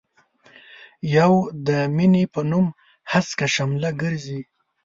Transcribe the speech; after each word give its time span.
يو 1.17 1.31
د 1.67 1.69
مينې 1.95 2.23
په 2.33 2.41
نوم 2.51 2.65
هسکه 3.11 3.47
شمله 3.55 3.89
ګرزي. 4.01 4.39